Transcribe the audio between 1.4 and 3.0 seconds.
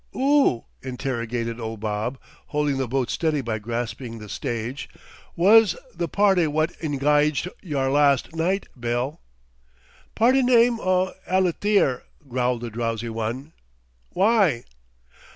old Bob, holding the